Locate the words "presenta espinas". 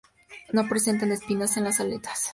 0.67-1.57